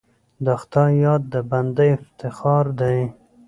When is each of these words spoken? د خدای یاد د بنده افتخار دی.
د 0.45 0.47
خدای 0.61 0.91
یاد 1.05 1.21
د 1.33 1.35
بنده 1.51 1.85
افتخار 1.97 2.65
دی. 2.81 2.97